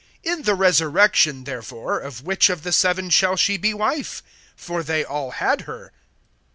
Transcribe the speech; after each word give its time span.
(28)In 0.25 0.45
the 0.45 0.55
resurrection 0.55 1.43
therefore, 1.43 1.99
of 1.99 2.23
which 2.23 2.49
of 2.49 2.63
the 2.63 2.71
seven 2.71 3.11
shall 3.11 3.35
she 3.35 3.55
be 3.55 3.71
wife? 3.71 4.23
For 4.55 4.81
they 4.81 5.05
all 5.05 5.29
had 5.29 5.61
her. 5.69 5.91